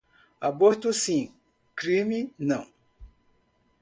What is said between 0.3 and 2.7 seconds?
Aborto sim, crime não